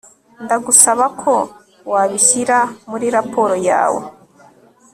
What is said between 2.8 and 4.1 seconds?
muri raporo yawe